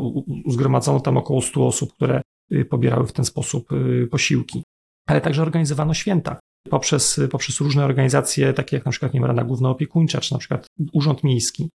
[0.47, 2.21] zgromadzono tam około 100 osób, które
[2.69, 3.69] pobierały w ten sposób
[4.11, 4.63] posiłki.
[5.07, 9.69] Ale także organizowano święta poprzez, poprzez różne organizacje, takie jak na przykład wiem, Rada Główna
[9.69, 11.69] Opiekuńcza, czy na przykład Urząd Miejski.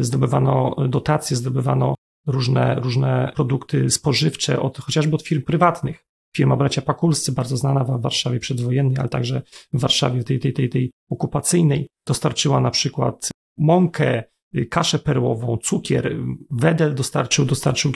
[0.00, 1.94] Zdobywano dotacje, zdobywano
[2.26, 6.07] różne, różne produkty spożywcze, od, chociażby od firm prywatnych.
[6.36, 10.68] Firma Bracia Pakulscy, bardzo znana w Warszawie przedwojennej, ale także w Warszawie tej, tej, tej,
[10.68, 14.24] tej okupacyjnej, dostarczyła na przykład mąkę,
[14.70, 16.16] kaszę perłową, cukier,
[16.50, 17.92] wedel dostarczył, dostarczył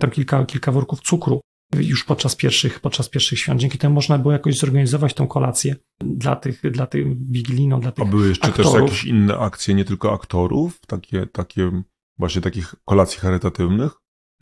[0.00, 1.40] tam kilka, kilka worków cukru
[1.74, 3.60] już podczas pierwszych, podczas pierwszych świąt.
[3.60, 8.06] Dzięki temu można było jakoś zorganizować tą kolację dla tych, dla tych wigilijną, dla tych
[8.06, 8.72] A były jeszcze aktorów.
[8.72, 11.82] też jakieś inne akcje, nie tylko aktorów, takie, takie
[12.18, 13.92] właśnie takich kolacji charytatywnych?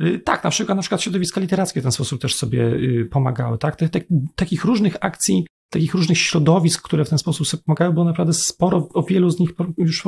[0.03, 3.59] Y, tak, na przykład, na przykład środowiska literackie w ten sposób też sobie y, pomagały.
[3.59, 3.77] Tak?
[3.77, 4.01] Te, te,
[4.37, 8.89] takich różnych akcji, takich różnych środowisk, które w ten sposób sobie pomagały, było naprawdę sporo.
[8.95, 10.05] O wielu z nich już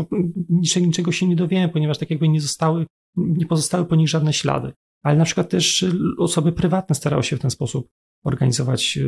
[0.49, 4.33] niczego, niczego się nie dowiemy, ponieważ tak jakby nie zostały, nie pozostały po nich żadne
[4.33, 4.73] ślady.
[5.03, 7.89] Ale na przykład też y, osoby prywatne starały się w ten sposób
[8.25, 8.99] organizować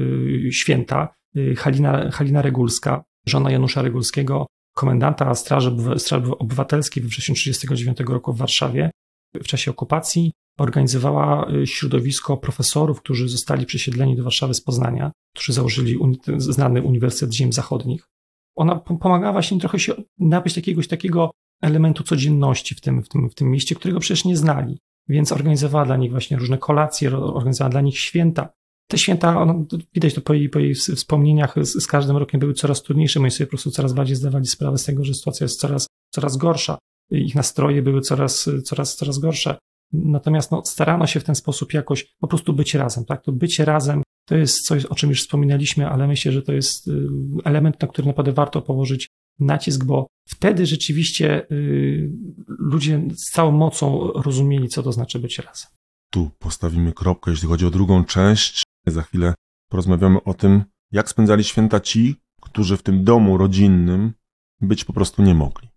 [0.51, 1.15] święta.
[1.57, 8.39] Halina, Halina Regulska, żona Janusza Regulskiego, komendanta Straży, Straży Obywatelskiej we wrześniu 1939 roku w
[8.39, 8.91] Warszawie
[9.35, 15.53] w czasie okupacji organizowała y, środowisko profesorów, którzy zostali przesiedleni do Warszawy z Poznania, którzy
[15.53, 15.99] założyli
[16.37, 18.09] znany Uniwersytet Ziem Zachodnich.
[18.57, 21.31] Ona pomagała właśnie trochę się nabyć jakiegoś takiego
[21.63, 24.79] elementu codzienności w tym, w, tym, w tym mieście, którego przecież nie znali.
[25.09, 28.49] Więc organizowała dla nich właśnie różne kolacje, organizowała dla nich święta.
[28.91, 29.47] Te święta,
[29.95, 33.21] widać to po jej, po jej wspomnieniach, z, z, każdym rokiem były coraz trudniejsze.
[33.21, 36.37] Moi sobie po prostu coraz bardziej zdawali sprawę z tego, że sytuacja jest coraz, coraz
[36.37, 36.79] gorsza.
[37.11, 39.59] Ich nastroje były coraz, coraz, coraz gorsze.
[39.93, 43.05] Natomiast no, starano się w ten sposób jakoś po prostu być razem.
[43.05, 43.23] Tak?
[43.23, 46.89] To bycie razem to jest coś, o czym już wspominaliśmy, ale myślę, że to jest
[46.89, 47.09] y,
[47.45, 52.13] element, na który naprawdę warto położyć nacisk, bo wtedy rzeczywiście y,
[52.49, 55.71] ludzie z całą mocą rozumieli, co to znaczy być razem.
[56.11, 58.63] Tu postawimy kropkę, jeśli chodzi o drugą część.
[58.87, 59.35] Za chwilę
[59.71, 64.13] porozmawiamy o tym, jak spędzali święta ci, którzy w tym domu rodzinnym
[64.61, 65.69] być po prostu nie mogli.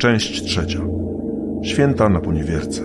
[0.00, 0.80] Część trzecia.
[1.62, 2.82] Święta na poniewierce.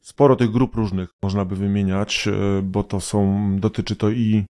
[0.00, 4.44] Sporo tych grup różnych można by wymieniać, e, bo to są, dotyczy to i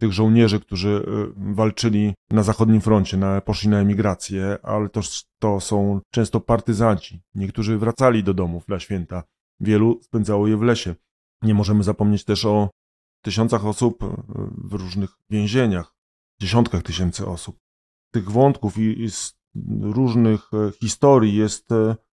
[0.00, 5.00] tych żołnierzy, którzy e, walczyli na zachodnim froncie, na, poszli na emigrację, ale to,
[5.38, 7.20] to są często partyzanci.
[7.34, 9.22] Niektórzy wracali do domów dla święta,
[9.60, 10.94] wielu spędzało je w lesie.
[11.42, 12.70] Nie możemy zapomnieć też o
[13.24, 14.16] tysiącach osób e,
[14.64, 15.94] w różnych więzieniach,
[16.40, 17.61] dziesiątkach tysięcy osób.
[18.14, 19.34] Tych wątków i, i z
[19.80, 21.68] różnych historii jest,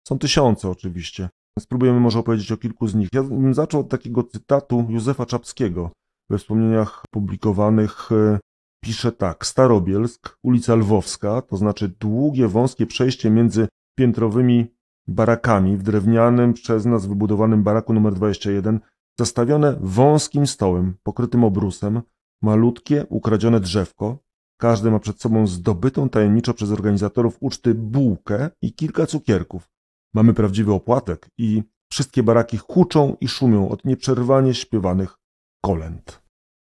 [0.08, 1.28] są tysiące oczywiście.
[1.58, 3.08] Spróbujemy może opowiedzieć o kilku z nich.
[3.12, 5.90] Ja bym zaczął od takiego cytatu Józefa Czapskiego.
[6.30, 8.38] We wspomnieniach publikowanych e,
[8.84, 9.46] pisze tak.
[9.46, 14.66] Starobielsk, ulica Lwowska, to znaczy długie, wąskie przejście między piętrowymi
[15.08, 18.80] barakami w drewnianym przez nas wybudowanym baraku numer 21,
[19.18, 22.02] zastawione wąskim stołem pokrytym obrusem,
[22.42, 24.18] malutkie, ukradzione drzewko.
[24.60, 29.68] Każdy ma przed sobą zdobytą tajemniczo przez organizatorów uczty bułkę i kilka cukierków.
[30.14, 35.16] Mamy prawdziwy opłatek i wszystkie baraki huczą i szumią od nieprzerwanie śpiewanych
[35.64, 36.22] kolęd.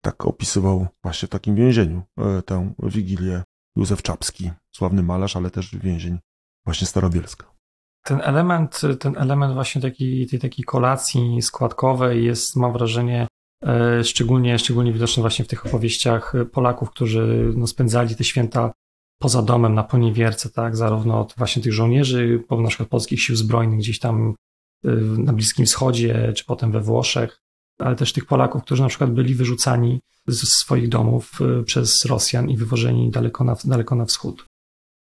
[0.03, 3.43] Tak opisywał właśnie w takim więzieniu e, tę wigilię
[3.77, 6.19] Józef Czapski, sławny malarz, ale też więzień
[6.65, 7.51] właśnie Starobielska.
[8.03, 13.27] Ten element, ten element właśnie takiej, tej takiej kolacji składkowej jest, mam wrażenie,
[14.03, 18.71] szczególnie, szczególnie widoczny właśnie w tych opowieściach Polaków, którzy no, spędzali te święta
[19.19, 23.79] poza domem na poniewierce, tak, zarówno od właśnie tych żołnierzy, na przykład polskich sił zbrojnych
[23.79, 24.33] gdzieś tam
[24.85, 27.41] y, na Bliskim Wschodzie, czy potem we Włoszech,
[27.79, 32.57] ale też tych Polaków, którzy na przykład byli wyrzucani z swoich domów przez Rosjan i
[32.57, 34.45] wywożeni daleko na, daleko na wschód.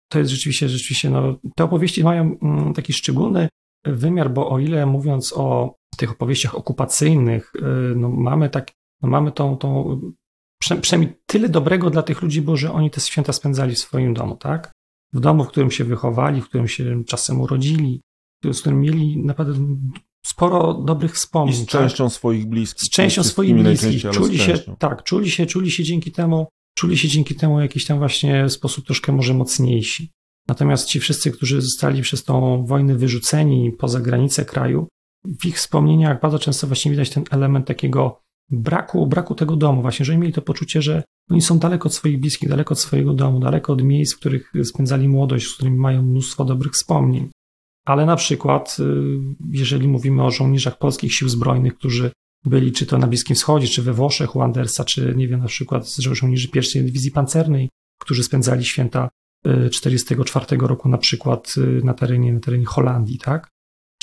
[0.08, 3.48] To jest rzeczywiście, rzeczywiście, no, te opowieści mają mm, taki szczególny
[3.84, 7.61] wymiar, bo o ile mówiąc o tych opowieściach okupacyjnych, y,
[7.96, 10.00] no, mamy tak, no, mamy tą, tą
[10.80, 14.37] przynajmniej tyle dobrego dla tych ludzi było, że oni te święta spędzali w swoim domu,
[14.37, 14.72] tak?
[15.14, 18.02] w domu, w którym się wychowali, w którym się czasem urodzili,
[18.52, 19.54] z którym mieli naprawdę
[20.26, 21.54] sporo dobrych wspomnień.
[21.54, 22.12] I z częścią tak?
[22.12, 22.83] swoich bliskich.
[22.83, 24.02] Z częścią swoich bliskich.
[24.12, 26.46] Czuli się, tak, czuli się, czuli się dzięki temu,
[26.78, 30.12] czuli się dzięki temu jakiś tam właśnie sposób troszkę może mocniejsi.
[30.48, 34.88] Natomiast ci wszyscy, którzy zostali przez tą wojnę wyrzuceni poza granice kraju,
[35.24, 40.06] w ich wspomnieniach bardzo często właśnie widać ten element takiego braku, braku tego domu, właśnie,
[40.06, 43.40] że mieli to poczucie, że oni są daleko od swoich bliskich, daleko od swojego domu,
[43.40, 47.30] daleko od miejsc, w których spędzali młodość, z którymi mają mnóstwo dobrych wspomnień.
[47.84, 48.84] Ale na przykład, y,
[49.50, 52.10] jeżeli mówimy o żołnierzach polskich sił zbrojnych, którzy
[52.44, 55.46] byli czy to na Bliskim Wschodzie, czy we Włoszech u Andersa, czy nie wiem, na
[55.46, 59.08] przykład żołnierzy pierwszej dywizji pancernej, którzy spędzali święta
[59.70, 63.53] 44 y, roku na przykład y, na terenie, na terenie Holandii, tak?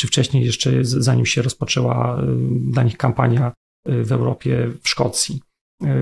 [0.01, 2.21] Czy wcześniej jeszcze, zanim się rozpoczęła
[2.71, 3.53] dla nich kampania
[3.85, 5.41] w Europie, w Szkocji.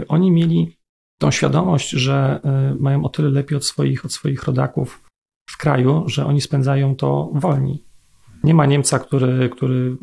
[0.07, 0.77] Oni mieli
[1.17, 2.39] tą świadomość, że
[2.79, 5.03] mają o tyle lepiej od swoich, od swoich rodaków
[5.49, 7.83] w kraju, że oni spędzają to wolni.
[8.43, 9.97] Nie ma Niemca, który, który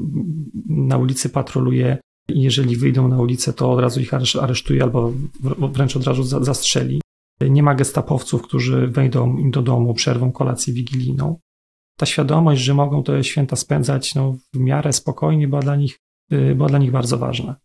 [0.68, 5.12] na ulicy patroluje i jeżeli wyjdą na ulicę, to od razu ich aresztuje albo
[5.72, 7.00] wręcz od razu zastrzeli.
[7.40, 11.38] Nie ma gestapowców, którzy wejdą im do domu, przerwą kolację wigilijną.
[11.96, 15.98] Ta świadomość, że mogą te święta spędzać no, w miarę spokojnie, była dla nich,
[16.32, 17.56] y, była dla nich bardzo ważna.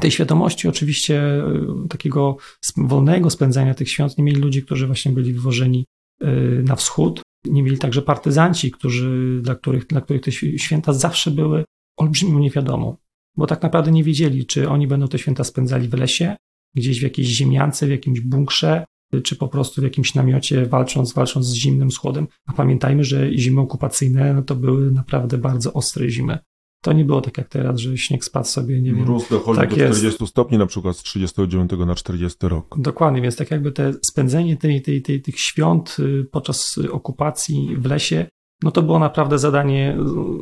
[0.00, 1.42] Tej świadomości oczywiście
[1.84, 2.36] y, takiego
[2.76, 5.84] wolnego spędzania tych świąt nie mieli ludzie, którzy właśnie byli wywożeni
[6.24, 7.22] Y, na wschód.
[7.44, 11.64] Nie mieli także partyzanci, którzy, dla, których, dla których te święta zawsze były
[11.96, 12.96] olbrzymią niewiadomą,
[13.36, 16.36] bo tak naprawdę nie wiedzieli, czy oni będą te święta spędzali w lesie,
[16.74, 18.84] gdzieś w jakiejś ziemiance, w jakimś bunkrze,
[19.24, 22.26] czy po prostu w jakimś namiocie, walcząc, walcząc z zimnym schłodem.
[22.46, 26.38] A pamiętajmy, że zimy okupacyjne no to były naprawdę bardzo ostre zimy.
[26.82, 29.04] To nie było tak jak teraz, że śnieg spadł sobie, nie wiem.
[29.04, 30.26] Mróz dochodzi tak do 40 jest.
[30.26, 32.74] stopni na przykład z 39 na 40 rok.
[32.78, 37.86] Dokładnie, więc tak jakby te spędzenie tej, tej, tej, tych świąt y, podczas okupacji w
[37.86, 38.26] lesie,
[38.62, 39.96] no to było naprawdę zadanie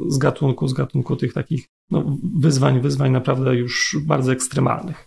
[0.09, 5.07] z gatunku, z gatunku tych takich no, wyzwań, wyzwań naprawdę już bardzo ekstremalnych.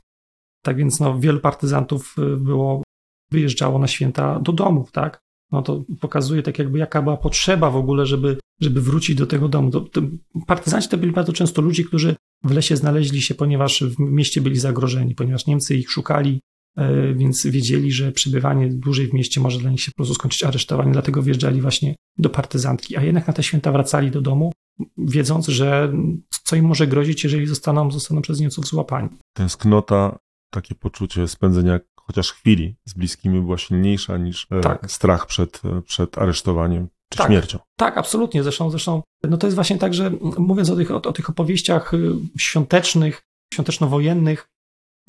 [0.63, 2.84] Tak więc no, wielu partyzantów y, było,
[3.32, 5.22] wyjeżdżało na święta do domów, tak?
[5.52, 9.50] no to pokazuje tak jakby jaka była potrzeba w ogóle, żeby, żeby wrócić do tego
[9.50, 9.72] domu.
[9.72, 10.02] To, to,
[10.48, 14.60] partyzanci to byli bardzo często ludzie, którzy w lesie znaleźli się, ponieważ w mieście byli
[14.60, 16.41] zagrożeni, ponieważ Niemcy ich szukali,
[16.78, 20.44] e, więc wiedzieli, że przebywanie dłużej w mieście może dla nich się po prostu skończyć
[20.44, 24.52] aresztowaniem, dlatego wjeżdżali właśnie do partyzantki, a jednak na te święta wracali do domu,
[24.98, 25.94] wiedząc, że
[26.44, 29.10] co im może grozić, jeżeli zostaną, zostaną przez Niemców złapani.
[29.34, 34.92] Tęsknota, takie poczucie spędzenia chociaż chwili z bliskimi była silniejsza niż e, tak.
[34.92, 37.60] strach przed, e, przed aresztowaniem czy tak, śmiercią.
[37.78, 38.44] Tak, absolutnie.
[38.44, 41.94] Zresztą, zresztą no to jest właśnie tak, że mówiąc o tych, o, o tych opowieściach
[41.94, 43.22] y, świątecznych,
[43.54, 44.48] świąteczno-wojennych,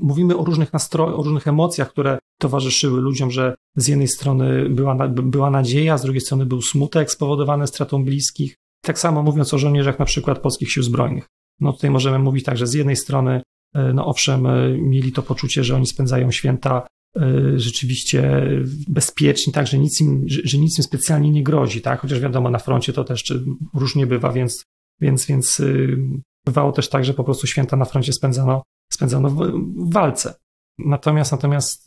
[0.00, 5.08] mówimy o różnych nastrojach, o różnych emocjach, które towarzyszyły ludziom, że z jednej strony była,
[5.08, 8.56] była nadzieja, z drugiej strony był smutek spowodowany stratą bliskich.
[8.84, 11.26] Tak samo mówiąc o żołnierzach na przykład polskich sił zbrojnych.
[11.60, 13.42] No tutaj możemy mówić tak, że z jednej strony
[13.74, 17.22] no owszem, e, mieli to poczucie, że oni spędzają święta e,
[17.56, 18.50] rzeczywiście
[18.88, 22.58] bezpieczni, tak, że nic im, że nic im specjalnie nie grozi, tak, chociaż wiadomo, na
[22.58, 23.34] froncie to też
[23.74, 24.64] różnie bywa, więc,
[25.00, 25.62] więc, więc
[26.46, 29.52] bywało też tak, że po prostu święta na froncie spędzano, spędzano w,
[29.92, 30.34] walce.
[30.78, 31.86] Natomiast, natomiast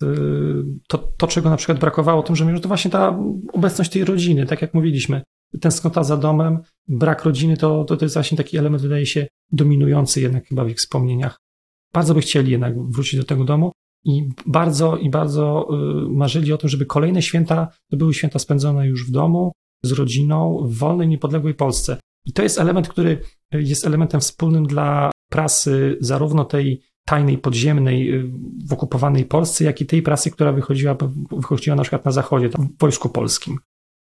[0.87, 3.19] to, to, czego na przykład brakowało tym, że to właśnie ta
[3.53, 5.21] obecność tej rodziny, tak jak mówiliśmy,
[5.61, 10.21] tęsknota za domem, brak rodziny, to, to, to jest właśnie taki element, wydaje się, dominujący
[10.21, 11.44] jednak chyba w ich wspomnieniach
[11.95, 13.71] bardzo by chcieli jednak wrócić do tego domu
[14.05, 15.67] i bardzo i bardzo
[16.05, 19.51] y, marzyli o tym, żeby kolejne święta to były święta spędzone już w domu,
[19.83, 21.97] z rodziną, w wolnej, niepodległej Polsce.
[22.25, 28.31] I to jest element, który jest elementem wspólnym dla prasy, zarówno tej tajnej, podziemnej y,
[28.69, 30.97] w okupowanej Polsce, jak i tej prasy, która wychodziła,
[31.31, 33.57] wychodziła na przykład na zachodzie, w Wojsku Polskim.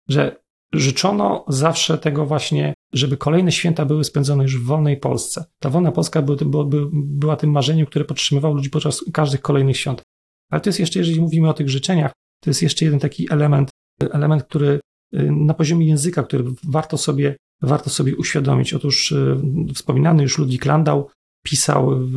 [0.09, 0.37] Że
[0.73, 5.45] życzono zawsze tego właśnie, żeby kolejne święta były spędzone już w wolnej Polsce.
[5.59, 10.03] Ta wolna Polska by, by, była tym marzeniem, które podtrzymywało ludzi podczas każdych kolejnych świąt.
[10.51, 13.71] Ale to jest jeszcze, jeżeli mówimy o tych życzeniach, to jest jeszcze jeden taki element,
[14.01, 14.81] element, który
[15.15, 18.75] y, na poziomie języka, który warto sobie, warto sobie uświadomić.
[18.75, 19.37] Otóż y,
[19.75, 21.11] wspominany już Ludwik Landau
[21.45, 22.15] pisał w,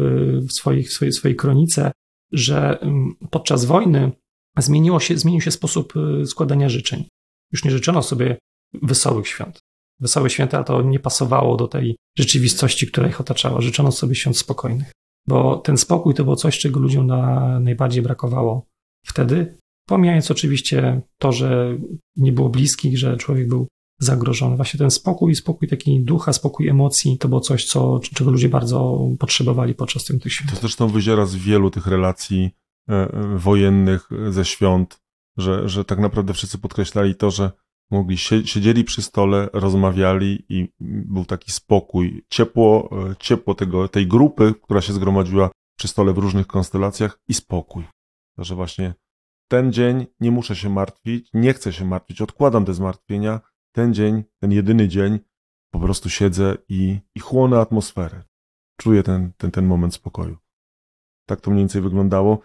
[0.48, 1.92] w, swoich, w swojej, swojej kronice,
[2.32, 2.80] że
[3.32, 4.12] podczas wojny
[4.58, 7.08] zmieniło się, zmienił się sposób y, składania życzeń.
[7.52, 8.38] Już nie życzono sobie
[8.74, 9.60] wesołych świąt.
[10.00, 13.62] Wesołe święta to nie pasowało do tej rzeczywistości, która ich otaczała.
[13.62, 14.92] Życzono sobie świąt spokojnych,
[15.28, 18.66] bo ten spokój to było coś, czego ludziom na, najbardziej brakowało
[19.06, 19.58] wtedy.
[19.88, 21.78] Pomijając oczywiście to, że
[22.16, 23.68] nie było bliskich, że człowiek był
[24.00, 24.56] zagrożony.
[24.56, 29.10] Właśnie ten spokój, spokój taki ducha, spokój emocji, to było coś, co, czego ludzie bardzo
[29.20, 30.52] potrzebowali podczas tych, tych świąt.
[30.52, 32.52] To zresztą wyziera z wielu tych relacji
[32.90, 35.00] e, e, wojennych ze świąt,
[35.38, 37.52] że, że tak naprawdę wszyscy podkreślali to, że
[37.92, 44.54] mogli, siedzieli przy stole, rozmawiali i był taki spokój, ciepło, e, ciepło tego, tej grupy,
[44.64, 47.84] która się zgromadziła przy stole w różnych konstelacjach i spokój.
[48.38, 48.94] Że właśnie
[49.48, 53.42] ten dzień nie muszę się martwić, nie chcę się martwić, odkładam te zmartwienia.
[53.72, 55.20] Ten dzień, ten jedyny dzień,
[55.72, 58.24] po prostu siedzę i, i chłonę atmosferę.
[58.78, 60.38] Czuję ten, ten, ten moment spokoju.
[61.28, 62.40] Tak to mniej więcej wyglądało.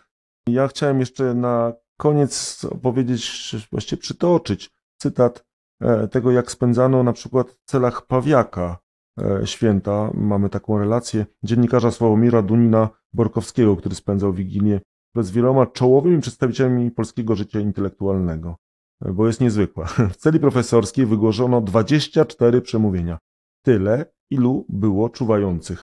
[0.49, 5.45] Ja chciałem jeszcze na koniec opowiedzieć, właściwie przytoczyć cytat
[5.81, 8.79] e, tego, jak spędzano na przykład w celach Pawiaka
[9.21, 10.11] e, święta.
[10.15, 14.81] Mamy taką relację dziennikarza Sławomira Dunina Borkowskiego, który spędzał Wigilię
[15.17, 18.57] z wieloma czołowymi przedstawicielami polskiego życia intelektualnego,
[19.05, 19.85] e, bo jest niezwykła.
[20.13, 23.19] W celi profesorskiej wygłoszono 24 przemówienia.
[23.65, 25.83] Tyle, ilu było czuwających.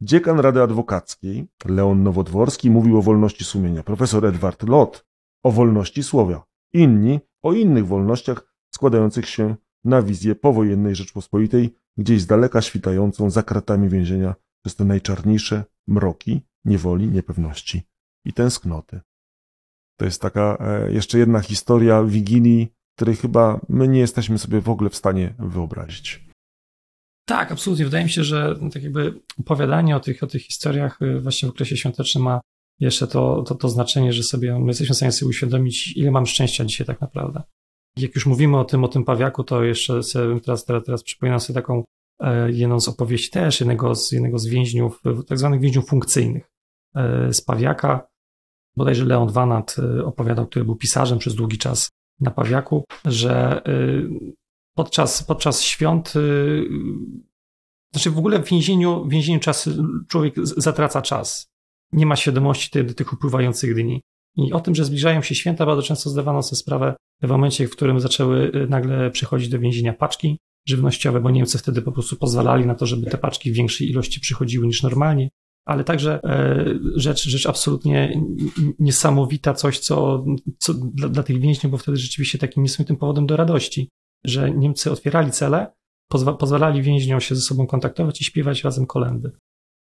[0.00, 3.82] Dziekan Rady Adwokackiej, Leon Nowodworski, mówił o wolności sumienia.
[3.82, 5.04] Profesor Edward Lot
[5.44, 6.44] o wolności słowa.
[6.72, 8.51] Inni o innych wolnościach
[8.82, 14.84] składających się na wizję powojennej Rzeczpospolitej, gdzieś z daleka świtającą za kratami więzienia przez te
[14.84, 17.82] najczarniejsze mroki niewoli, niepewności
[18.24, 19.00] i tęsknoty.
[19.98, 24.68] To jest taka e, jeszcze jedna historia Wigilii, której chyba my nie jesteśmy sobie w
[24.68, 26.24] ogóle w stanie wyobrazić.
[27.28, 27.84] Tak, absolutnie.
[27.84, 31.52] Wydaje mi się, że tak jakby opowiadanie o tych, o tych historiach y, właśnie w
[31.52, 32.40] okresie świątecznym ma
[32.80, 36.26] jeszcze to, to, to znaczenie, że sobie my jesteśmy w stanie sobie uświadomić, ile mam
[36.26, 37.42] szczęścia dzisiaj tak naprawdę.
[37.96, 41.40] Jak już mówimy o tym, o tym pawiaku, to jeszcze sobie teraz, teraz, teraz przypominam
[41.40, 41.84] sobie taką
[42.20, 46.50] e, jedną z opowieści też jednego z, jednego z więźniów, tak zwanych więźniów funkcyjnych
[46.94, 48.06] e, z pawiaka.
[48.76, 53.62] Bodajże Leon Wanat e, opowiadał, który był pisarzem przez długi czas na pawiaku, że
[54.74, 56.14] podczas, podczas świąt,
[57.92, 59.68] znaczy w ogóle w więzieniu, w więzieniu czas,
[60.08, 61.46] człowiek zatraca czas
[61.92, 64.02] nie ma świadomości tych, tych upływających dni.
[64.36, 67.70] I o tym, że zbliżają się święta, bardzo często zdawano sobie sprawę w momencie, w
[67.70, 72.66] którym zaczęły y, nagle przychodzić do więzienia paczki żywnościowe, bo Niemcy wtedy po prostu pozwalali
[72.66, 75.28] na to, żeby te paczki w większej ilości przychodziły niż normalnie.
[75.64, 76.64] Ale także e,
[76.96, 78.22] rzecz, rzecz absolutnie
[78.78, 80.24] niesamowita, coś, co,
[80.58, 83.88] co dla, dla tych więźniów, bo wtedy rzeczywiście takim niesamowitym powodem do radości,
[84.24, 85.72] że Niemcy otwierali cele,
[86.08, 89.32] pozwa, pozwalali więźniom się ze sobą kontaktować i śpiewać razem kolendy.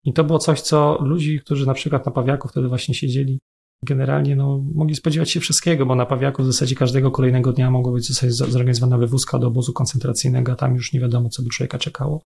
[0.04, 3.40] I to było coś, co ludzi, którzy na przykład na Pawiaku wtedy właśnie siedzieli,
[3.84, 7.92] generalnie no, mogli spodziewać się wszystkiego, bo na Pawiaku w zasadzie każdego kolejnego dnia mogła
[7.92, 11.78] być zasadzie zorganizowana wywózka do obozu koncentracyjnego, a tam już nie wiadomo, co by człowieka
[11.78, 12.22] czekało.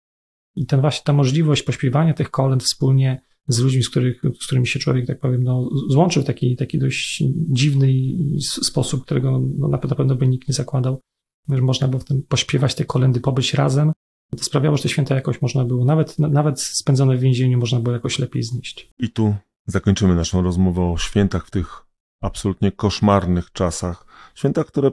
[0.57, 4.67] I ten właśnie ta możliwość pośpiewania tych kolęd wspólnie z ludźmi, z, których, z którymi
[4.67, 7.93] się człowiek, tak powiem, no, złączył w taki, taki dość dziwny
[8.41, 11.01] sposób, którego no, na pewno by nikt nie zakładał,
[11.49, 13.93] że można było w tym pośpiewać te kolendy, pobyć razem,
[14.37, 17.95] to sprawiało, że te święta jakoś można było, nawet, nawet spędzone w więzieniu, można było
[17.95, 18.91] jakoś lepiej znieść.
[18.99, 19.35] I tu
[19.69, 21.87] zakończymy naszą rozmowę o świętach w tych
[22.23, 24.07] absolutnie koszmarnych czasach.
[24.35, 24.91] Świętach, które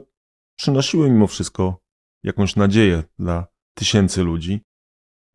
[0.58, 1.80] przynosiły mimo wszystko
[2.24, 4.60] jakąś nadzieję dla tysięcy ludzi.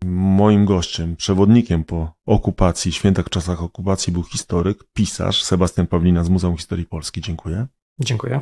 [0.05, 6.57] Moim gościem, przewodnikiem po okupacji, świętach czasach okupacji był historyk, pisarz Sebastian Pawlina z Muzeum
[6.57, 7.21] Historii Polski.
[7.21, 7.67] Dziękuję.
[7.99, 8.41] Dziękuję.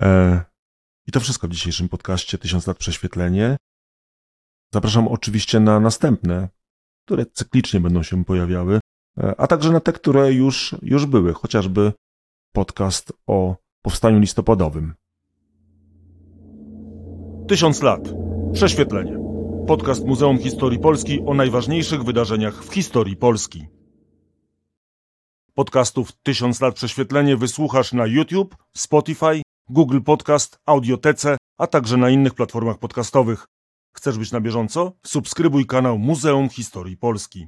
[0.00, 0.40] E,
[1.06, 3.56] I to wszystko w dzisiejszym podcaście Tysiąc lat prześwietlenie.
[4.74, 6.48] Zapraszam oczywiście na następne,
[7.06, 8.80] które cyklicznie będą się pojawiały,
[9.36, 11.92] a także na te, które już, już były, chociażby
[12.52, 14.94] podcast o powstaniu listopadowym.
[17.48, 18.00] Tysiąc lat.
[18.52, 19.18] Prześwietlenie.
[19.66, 23.66] Podcast Muzeum Historii Polski o najważniejszych wydarzeniach w historii Polski.
[25.54, 32.34] Podcastów Tysiąc lat prześwietlenie wysłuchasz na YouTube, Spotify, Google Podcast, Audiotece, a także na innych
[32.34, 33.46] platformach podcastowych.
[33.96, 34.92] Chcesz być na bieżąco?
[35.06, 37.46] Subskrybuj kanał Muzeum Historii Polski.